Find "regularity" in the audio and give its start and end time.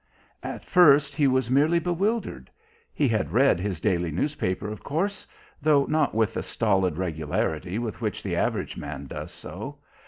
6.97-7.77